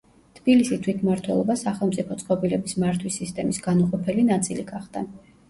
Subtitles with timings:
[0.37, 5.07] თბილისის თვითმმართველობა სახელმწიფო წყობილების მართვის სისტემის განუყოფელი ნაწილი გახდა.